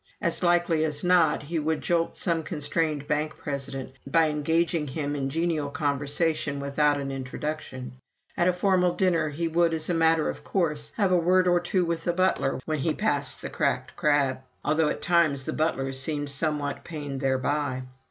[0.19, 5.29] As likely as not, he would jolt some constrained bank president by engaging him in
[5.29, 7.93] genial conversation without an introduction;
[8.35, 11.59] at a formal dinner he would, as a matter of course, have a word or
[11.59, 15.99] two with the butler when he passed the cracked crab, although at times the butlers
[16.01, 17.83] seemed somewhat pained thereby.